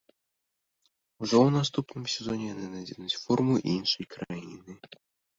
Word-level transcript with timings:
Ужо 1.25 1.35
ў 1.45 1.49
наступным 1.57 2.03
сезоне 2.13 2.45
яны 2.53 2.65
надзенуць 2.75 3.19
форму 3.25 3.55
іншай 3.75 4.09
краіны. 4.15 4.71